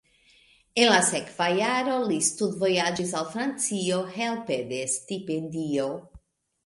[0.83, 5.87] En la sekva jaro li studvojaĝis al Francio helpe de stipendio.